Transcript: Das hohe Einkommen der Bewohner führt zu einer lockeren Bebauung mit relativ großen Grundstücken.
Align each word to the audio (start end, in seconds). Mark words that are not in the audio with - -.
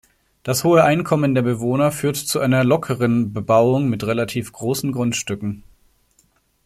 Das 0.41 0.63
hohe 0.63 0.83
Einkommen 0.83 1.35
der 1.35 1.43
Bewohner 1.43 1.91
führt 1.91 2.15
zu 2.15 2.39
einer 2.39 2.63
lockeren 2.63 3.33
Bebauung 3.33 3.87
mit 3.87 4.03
relativ 4.03 4.51
großen 4.51 4.91
Grundstücken. 4.91 5.61